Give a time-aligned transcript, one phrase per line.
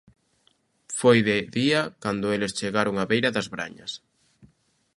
[0.99, 3.91] Foi de día cando eles chegaron á beira das brañas.